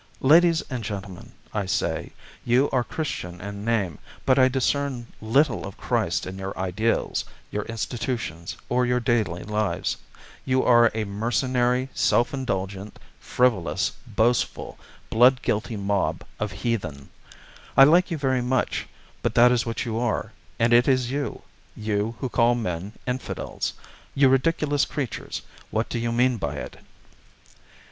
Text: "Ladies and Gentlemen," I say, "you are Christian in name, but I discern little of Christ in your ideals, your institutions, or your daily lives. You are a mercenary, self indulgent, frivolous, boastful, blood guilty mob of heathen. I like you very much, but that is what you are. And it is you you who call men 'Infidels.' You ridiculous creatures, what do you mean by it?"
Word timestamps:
"Ladies 0.21 0.63
and 0.67 0.83
Gentlemen," 0.83 1.31
I 1.53 1.67
say, 1.67 2.11
"you 2.43 2.71
are 2.71 2.83
Christian 2.83 3.39
in 3.39 3.63
name, 3.63 3.99
but 4.25 4.39
I 4.39 4.47
discern 4.47 5.05
little 5.21 5.63
of 5.63 5.77
Christ 5.77 6.25
in 6.25 6.39
your 6.39 6.57
ideals, 6.57 7.23
your 7.51 7.65
institutions, 7.65 8.57
or 8.67 8.83
your 8.83 8.99
daily 8.99 9.43
lives. 9.43 9.97
You 10.43 10.63
are 10.63 10.89
a 10.95 11.03
mercenary, 11.03 11.87
self 11.93 12.33
indulgent, 12.33 12.97
frivolous, 13.19 13.91
boastful, 14.07 14.79
blood 15.11 15.39
guilty 15.43 15.77
mob 15.77 16.23
of 16.39 16.51
heathen. 16.51 17.11
I 17.77 17.83
like 17.83 18.09
you 18.09 18.17
very 18.17 18.41
much, 18.41 18.87
but 19.21 19.35
that 19.35 19.51
is 19.51 19.67
what 19.67 19.85
you 19.85 19.99
are. 19.99 20.31
And 20.57 20.73
it 20.73 20.87
is 20.87 21.11
you 21.11 21.43
you 21.75 22.15
who 22.19 22.27
call 22.27 22.55
men 22.55 22.93
'Infidels.' 23.05 23.73
You 24.15 24.29
ridiculous 24.29 24.83
creatures, 24.83 25.43
what 25.69 25.89
do 25.89 25.99
you 25.99 26.11
mean 26.11 26.37
by 26.37 26.55
it?" 26.55 26.77